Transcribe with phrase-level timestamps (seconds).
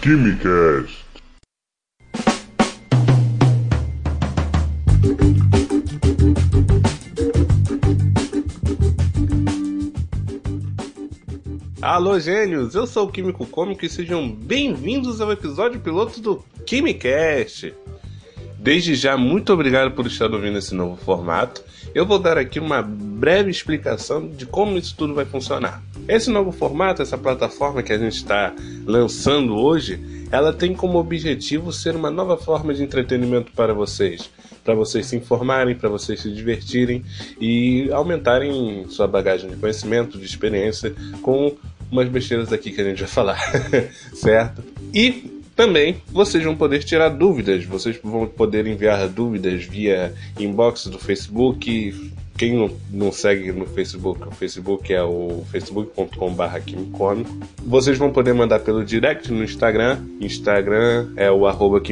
[0.00, 1.04] Quimicast.
[11.82, 12.76] Alô, gênios!
[12.76, 17.74] Eu sou o Químico Cômico e sejam bem-vindos ao episódio piloto do Quimicast.
[18.56, 21.60] Desde já, muito obrigado por estar ouvindo esse novo formato.
[21.92, 25.82] Eu vou dar aqui uma breve explicação de como isso tudo vai funcionar.
[26.08, 28.54] Esse novo formato, essa plataforma que a gente está
[28.86, 34.30] lançando hoje, ela tem como objetivo ser uma nova forma de entretenimento para vocês,
[34.64, 37.04] para vocês se informarem, para vocês se divertirem
[37.38, 41.54] e aumentarem sua bagagem de conhecimento, de experiência com
[41.92, 43.38] umas besteiras aqui que a gente vai falar,
[44.14, 44.62] certo?
[44.94, 50.98] E também vocês vão poder tirar dúvidas, vocês vão poder enviar dúvidas via inbox do
[50.98, 52.12] Facebook.
[52.38, 57.36] Quem não segue no Facebook, o Facebook é o facebook.com.br quimicômico.
[57.64, 59.98] Vocês vão poder mandar pelo direct no Instagram.
[60.20, 61.82] Instagram é o arroba.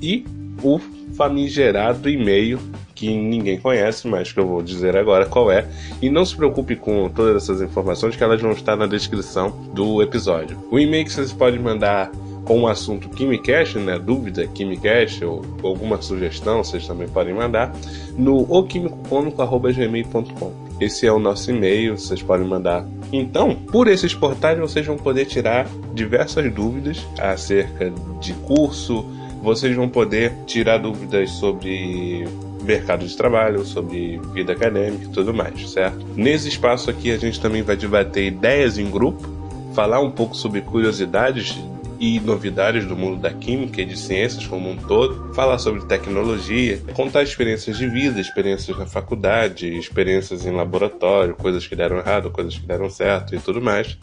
[0.00, 0.24] E
[0.62, 0.80] o
[1.14, 2.58] famigerado e-mail
[2.94, 5.68] que ninguém conhece, mas que eu vou dizer agora qual é.
[6.00, 10.00] E não se preocupe com todas essas informações que elas vão estar na descrição do
[10.02, 10.56] episódio.
[10.70, 12.10] O e-mail que vocês podem mandar
[12.44, 17.74] com o assunto KimiCast, né, dúvida KimiCast ou alguma sugestão, vocês também podem mandar
[18.16, 20.64] no oquimicocômico.gmail.com.
[20.80, 22.86] Esse é o nosso e-mail, vocês podem mandar.
[23.12, 29.04] Então, por esses portais vocês vão poder tirar diversas dúvidas acerca de curso,
[29.42, 32.26] vocês vão poder tirar dúvidas sobre
[32.62, 36.04] mercado de trabalho, sobre vida acadêmica e tudo mais, certo?
[36.16, 39.28] Nesse espaço aqui a gente também vai debater ideias em grupo,
[39.74, 41.56] falar um pouco sobre curiosidades
[41.98, 46.80] e novidades do mundo da química e de ciências como um todo, falar sobre tecnologia,
[46.94, 52.56] contar experiências de vida, experiências na faculdade, experiências em laboratório, coisas que deram errado, coisas
[52.56, 53.98] que deram certo e tudo mais,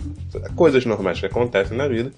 [0.55, 2.11] coisas normais que acontecem na vida.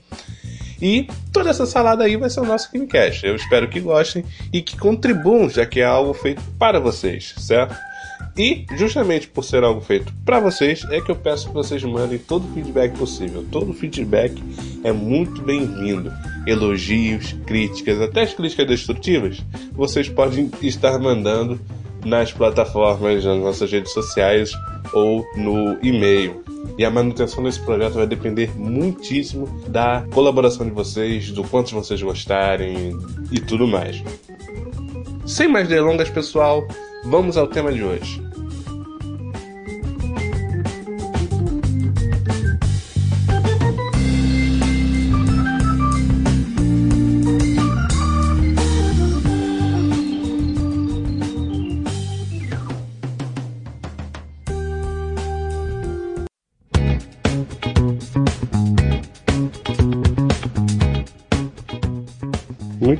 [0.81, 3.25] E toda essa salada aí vai ser o nosso Kimcast.
[3.25, 7.73] Eu espero que gostem e que contribuam, já que é algo feito para vocês, certo?
[8.37, 12.17] E justamente por ser algo feito para vocês, é que eu peço que vocês mandem
[12.17, 13.45] todo o feedback possível.
[13.51, 14.41] Todo feedback
[14.83, 16.11] é muito bem-vindo.
[16.47, 21.59] Elogios, críticas, até as críticas destrutivas, vocês podem estar mandando
[22.03, 24.51] nas plataformas, nas nossas redes sociais
[24.93, 26.43] ou no e-mail.
[26.77, 32.01] E a manutenção desse projeto vai depender muitíssimo da colaboração de vocês, do quanto vocês
[32.01, 32.97] gostarem
[33.31, 34.03] e tudo mais.
[35.25, 36.67] Sem mais delongas, pessoal,
[37.05, 38.22] vamos ao tema de hoje.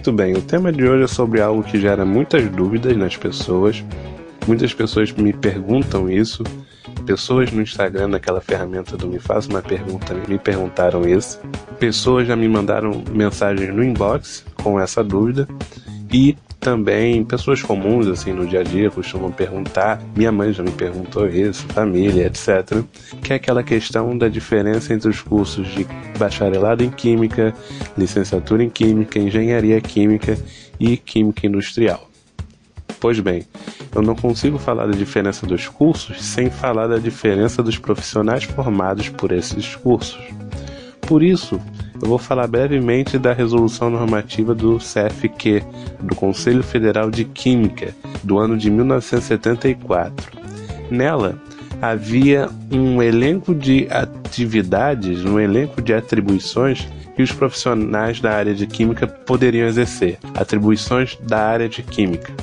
[0.06, 3.82] Muito bem, o tema de hoje é sobre algo que gera muitas dúvidas nas pessoas.
[4.46, 6.44] Muitas pessoas me perguntam isso.
[7.06, 11.40] Pessoas no Instagram, naquela ferramenta do Me Faça uma Pergunta, me perguntaram isso.
[11.80, 15.48] Pessoas já me mandaram mensagens no inbox com essa dúvida.
[16.12, 20.02] E também pessoas comuns, assim, no dia a dia, costumam perguntar.
[20.16, 22.84] Minha mãe já me perguntou isso, família, etc.
[23.22, 25.86] Que é aquela questão da diferença entre os cursos de
[26.18, 27.54] bacharelado em Química,
[27.98, 30.38] licenciatura em Química, Engenharia Química
[30.80, 32.10] e Química Industrial.
[33.00, 33.44] Pois bem,
[33.94, 39.10] eu não consigo falar da diferença dos cursos sem falar da diferença dos profissionais formados
[39.10, 40.24] por esses cursos.
[41.02, 41.60] Por isso,
[42.04, 45.64] eu vou falar brevemente da resolução normativa do CFQ,
[46.02, 50.38] do Conselho Federal de Química, do ano de 1974.
[50.92, 51.42] Nela,
[51.82, 58.68] havia um elenco de atividades, um elenco de atribuições que os profissionais da área de
[58.68, 62.34] química poderiam exercer, atribuições da área de química.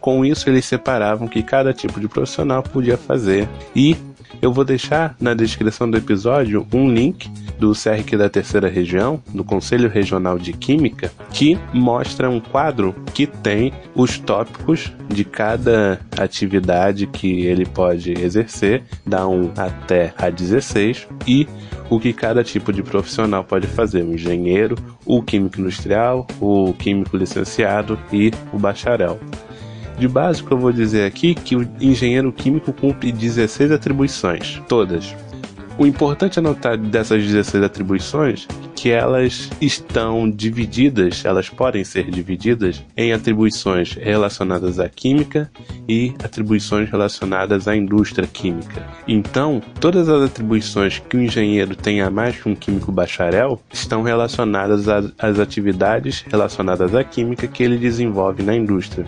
[0.00, 3.94] Com isso, eles separavam que cada tipo de profissional podia fazer e
[4.40, 9.44] eu vou deixar na descrição do episódio um link do CRQ da Terceira Região, do
[9.44, 17.06] Conselho Regional de Química, que mostra um quadro que tem os tópicos de cada atividade
[17.06, 21.46] que ele pode exercer, da 1 até a 16, e
[21.90, 27.16] o que cada tipo de profissional pode fazer: o engenheiro, o químico industrial, o químico
[27.16, 29.18] licenciado e o bacharel.
[29.98, 35.12] De básico, eu vou dizer aqui que o engenheiro químico cumpre 16 atribuições, todas.
[35.78, 42.84] O importante é notar dessas 16 atribuições que elas estão divididas, elas podem ser divididas
[42.96, 45.48] em atribuições relacionadas à química
[45.88, 48.84] e atribuições relacionadas à indústria química.
[49.06, 54.02] Então, todas as atribuições que o engenheiro tem a mais que um químico bacharel estão
[54.02, 59.06] relacionadas às atividades relacionadas à química que ele desenvolve na indústria,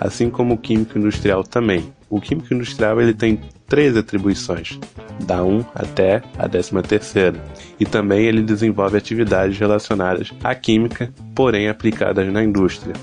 [0.00, 1.92] assim como o químico industrial também.
[2.10, 4.80] O químico industrial ele tem três atribuições,
[5.24, 7.40] da 1 até a 13 terceira,
[7.78, 12.94] e também ele desenvolve atividades relacionadas à química, porém aplicadas na indústria.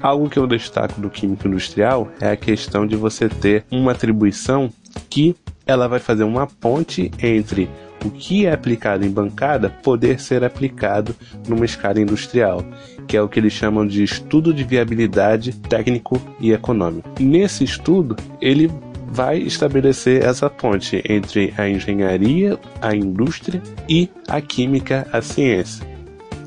[0.00, 4.72] Algo que eu destaco do químico industrial é a questão de você ter uma atribuição
[5.10, 5.36] que
[5.70, 7.68] ela vai fazer uma ponte entre
[8.04, 11.14] o que é aplicado em bancada poder ser aplicado
[11.46, 12.64] numa escala industrial,
[13.06, 17.08] que é o que eles chamam de estudo de viabilidade técnico e econômico.
[17.20, 18.70] Nesse estudo, ele
[19.06, 25.86] vai estabelecer essa ponte entre a engenharia, a indústria e a química, a ciência.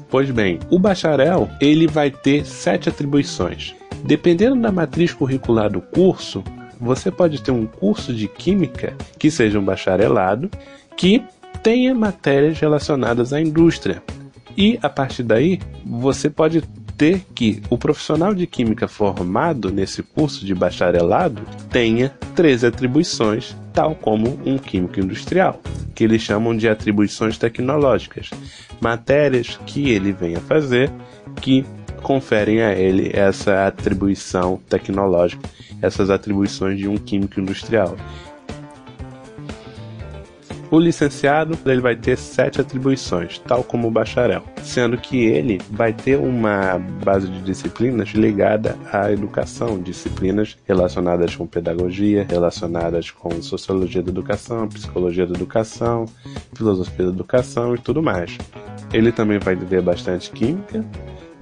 [0.09, 3.75] Pois bem, o bacharel ele vai ter sete atribuições.
[4.05, 6.43] Dependendo da matriz curricular do curso,
[6.83, 10.50] você pode ter um curso de química que seja um bacharelado
[10.97, 11.24] que
[11.63, 14.03] tenha matérias relacionadas à indústria.
[14.56, 16.62] E a partir daí, você pode
[16.97, 21.41] ter que o profissional de química formado nesse curso de bacharelado
[21.71, 25.59] tenha três atribuições, tal como um químico industrial
[25.95, 28.31] que eles chamam de atribuições tecnológicas,
[28.81, 30.91] matérias que ele venha fazer
[31.39, 31.63] que
[32.03, 35.50] conferem a ele essa atribuição tecnológica,
[35.81, 37.95] essas atribuições de um químico industrial.
[40.73, 45.94] O licenciado ele vai ter sete atribuições, tal como o bacharel, sendo que ele vai
[45.94, 54.01] ter uma base de disciplinas ligada à educação, disciplinas relacionadas com pedagogia, relacionadas com sociologia
[54.01, 56.07] da educação, psicologia da educação,
[56.56, 58.35] filosofia da educação e tudo mais.
[58.91, 60.83] Ele também vai ter bastante química,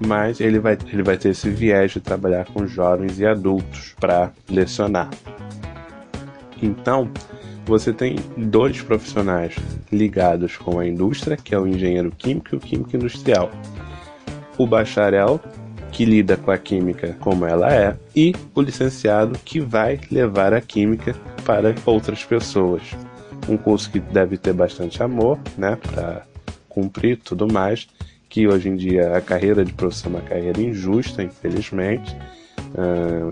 [0.06, 4.30] mas ele vai, ele vai ter esse viés de trabalhar com jovens e adultos para
[4.48, 5.10] lecionar.
[6.62, 7.10] Então,
[7.64, 9.54] você tem dois profissionais
[9.90, 13.50] ligados com a indústria, que é o engenheiro químico e o químico industrial.
[14.58, 15.40] O bacharel,
[15.90, 20.60] que lida com a química como ela é, e o licenciado, que vai levar a
[20.60, 21.14] química
[21.44, 22.82] para outras pessoas.
[23.48, 26.22] Um curso que deve ter bastante amor, né, para
[26.68, 27.88] cumprir tudo mais,
[28.32, 32.16] que hoje em dia a carreira de professor é uma carreira injusta, infelizmente,
[32.74, 33.28] Uh,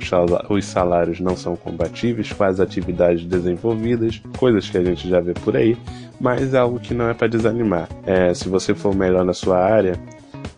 [0.50, 5.32] os salários não são compatíveis com as atividades desenvolvidas, coisas que a gente já vê
[5.32, 5.78] por aí,
[6.20, 7.88] mas é algo que não é para desanimar.
[8.04, 9.98] É, se você for melhor na sua área,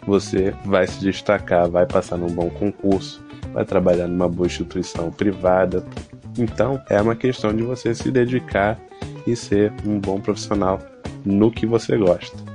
[0.05, 5.85] você vai se destacar, vai passar num bom concurso, vai trabalhar numa boa instituição privada.
[6.37, 8.77] Então, é uma questão de você se dedicar
[9.25, 10.81] e ser um bom profissional
[11.25, 12.52] no que você gosta.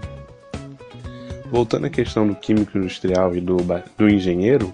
[1.51, 3.57] Voltando à questão do químico industrial e do,
[3.97, 4.73] do engenheiro,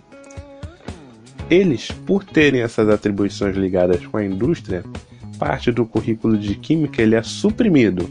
[1.50, 4.84] eles, por terem essas atribuições ligadas com a indústria,
[5.38, 8.10] parte do currículo de química ele é suprimido.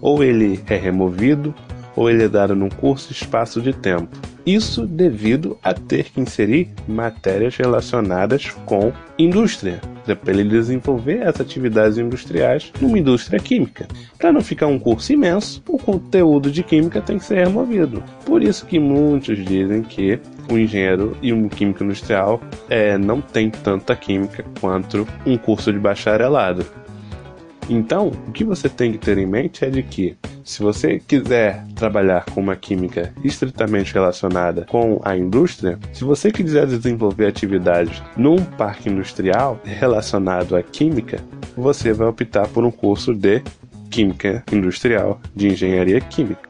[0.00, 1.54] Ou ele é removido,
[1.96, 4.16] ou ele é dado num curso espaço de tempo.
[4.48, 11.98] Isso devido a ter que inserir matérias relacionadas com indústria, para ele desenvolver as atividades
[11.98, 13.86] industriais numa indústria química.
[14.16, 18.02] Para não ficar um curso imenso, o conteúdo de química tem que ser removido.
[18.24, 20.18] Por isso que muitos dizem que
[20.50, 22.40] o engenheiro e um químico industrial
[22.70, 26.64] é, não tem tanta química quanto um curso de bacharelado.
[27.68, 30.16] Então, o que você tem que ter em mente é de que,
[30.48, 36.66] se você quiser trabalhar com uma química estritamente relacionada com a indústria, se você quiser
[36.66, 41.20] desenvolver atividades num parque industrial relacionado à química,
[41.54, 43.42] você vai optar por um curso de
[43.90, 46.47] Química Industrial, de Engenharia Química.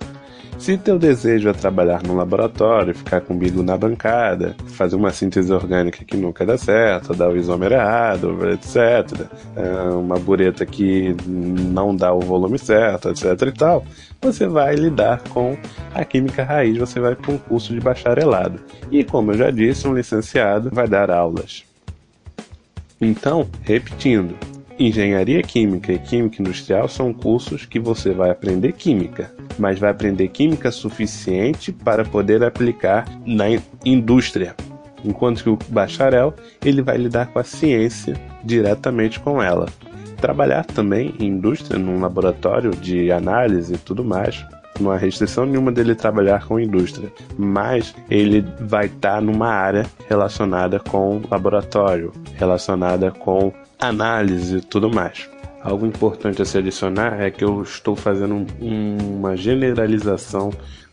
[0.58, 5.52] Se teu desejo é trabalhar no laboratório, ficar com o na bancada, fazer uma síntese
[5.52, 9.26] orgânica que nunca dá certo, dar o isômero errado, etc.
[9.56, 13.84] É, uma bureta que não dá o volume certo, etc e tal,
[14.20, 15.56] você vai lidar com
[15.94, 18.60] a química raiz, você vai para um curso de bacharelado.
[18.90, 21.64] E como eu já disse, um licenciado vai dar aulas.
[23.00, 24.34] Então, repetindo,
[24.78, 30.28] Engenharia Química e Química Industrial são cursos que você vai aprender química, mas vai aprender
[30.28, 33.46] química suficiente para poder aplicar na
[33.84, 34.54] indústria.
[35.04, 36.32] Enquanto que o bacharel
[36.64, 39.66] ele vai lidar com a ciência diretamente com ela.
[40.20, 44.44] Trabalhar também em indústria, num laboratório de análise e tudo mais,
[44.80, 49.86] não há restrição nenhuma dele trabalhar com indústria, mas ele vai estar tá numa área
[50.08, 55.28] relacionada com laboratório, relacionada com análise e tudo mais.
[55.62, 60.50] Algo importante a se adicionar é que eu estou fazendo uma generalização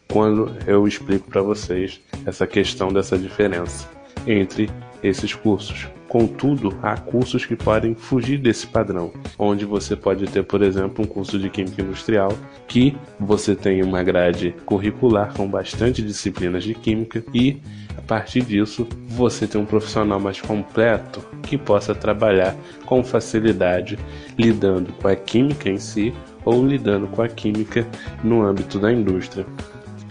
[0.07, 3.87] quando eu explico para vocês essa questão dessa diferença
[4.27, 4.69] entre
[5.07, 5.87] esses cursos.
[6.07, 11.07] Contudo, há cursos que podem fugir desse padrão, onde você pode ter, por exemplo, um
[11.07, 12.31] curso de Química Industrial
[12.67, 17.57] que você tem uma grade curricular com bastante disciplinas de Química e,
[17.97, 23.99] a partir disso, você tem um profissional mais completo que possa trabalhar com facilidade
[24.37, 26.13] lidando com a química em si
[26.45, 27.85] ou lidando com a química
[28.23, 29.45] no âmbito da indústria.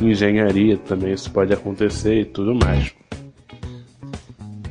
[0.00, 2.94] Engenharia também isso pode acontecer e tudo mais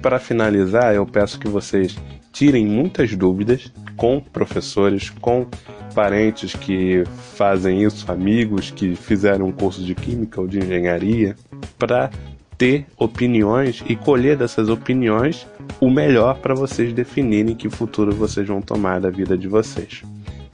[0.03, 1.97] para finalizar, eu peço que vocês
[2.33, 5.47] tirem muitas dúvidas com professores, com
[5.95, 7.05] parentes que
[7.35, 11.37] fazem isso, amigos que fizeram um curso de química ou de engenharia,
[11.79, 12.11] para
[12.57, 15.47] ter opiniões e colher dessas opiniões
[15.79, 20.03] o melhor para vocês definirem que futuro vocês vão tomar da vida de vocês.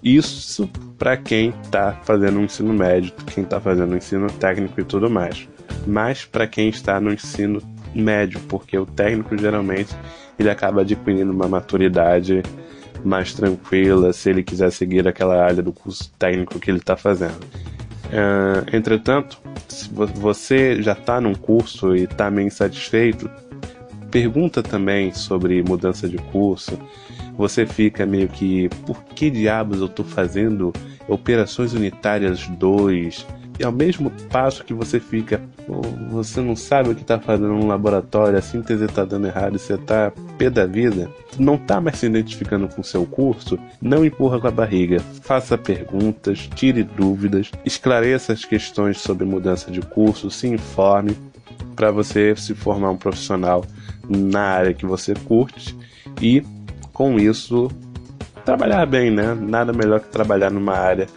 [0.03, 4.83] Isso para quem está fazendo um ensino médio, quem está fazendo um ensino técnico e
[4.83, 5.49] tudo mais.
[5.87, 7.61] Mas para quem está no ensino
[7.93, 9.95] médio, porque o técnico geralmente
[10.37, 12.41] ele acaba adquirindo uma maturidade
[13.03, 17.39] mais tranquila se ele quiser seguir aquela área do curso técnico que ele está fazendo.
[18.09, 23.29] Uh, entretanto, se você já está num curso e está meio insatisfeito,
[24.09, 26.77] pergunta também sobre mudança de curso.
[27.37, 30.73] Você fica meio que, por que diabos eu estou fazendo
[31.07, 33.25] operações unitárias 2?
[33.59, 35.41] E ao mesmo passo que você fica,
[36.09, 39.73] você não sabe o que está fazendo no laboratório, a síntese está dando errado você
[39.73, 44.39] está pé da vida, não está mais se identificando com o seu curso, não empurra
[44.39, 45.01] com a barriga.
[45.21, 51.17] Faça perguntas, tire dúvidas, esclareça as questões sobre mudança de curso, se informe
[51.75, 53.65] para você se formar um profissional
[54.07, 55.75] na área que você curte
[56.21, 56.41] e
[56.93, 57.69] com isso
[58.45, 59.33] trabalhar bem, né?
[59.33, 61.07] Nada melhor que trabalhar numa área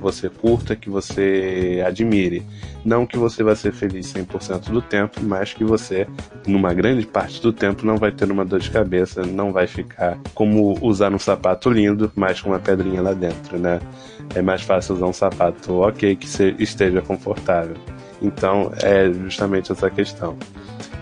[0.00, 2.42] que você curta, que você admire.
[2.84, 6.06] Não que você vai ser feliz 100% do tempo, mas que você,
[6.46, 10.18] numa grande parte do tempo, não vai ter uma dor de cabeça, não vai ficar
[10.34, 13.78] como usar um sapato lindo, mas com uma pedrinha lá dentro, né?
[14.34, 16.26] É mais fácil usar um sapato ok que
[16.58, 17.76] esteja confortável.
[18.22, 20.36] Então, é justamente essa questão.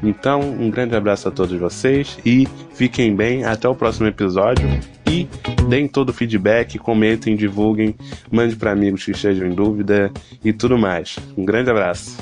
[0.02, 3.44] Então, um grande abraço a todos vocês e fiquem bem.
[3.44, 4.66] Até o próximo episódio.
[5.10, 5.26] E
[5.68, 7.94] deem todo o feedback, comentem, divulguem,
[8.30, 10.12] mande para amigos que estejam em dúvida
[10.44, 11.18] e tudo mais.
[11.36, 12.18] Um grande abraço.